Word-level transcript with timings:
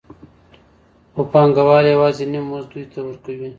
خو 1.13 1.21
پانګوال 1.31 1.85
یوازې 1.93 2.25
نیم 2.31 2.45
مزد 2.51 2.69
دوی 2.71 2.85
ته 2.91 2.99
ورکوي 3.07 3.49